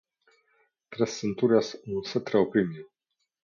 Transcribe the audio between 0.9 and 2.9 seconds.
Tres centurias un cetro oprimió,